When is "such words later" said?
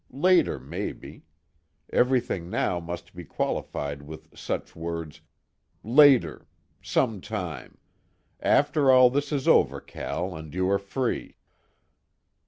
4.35-6.47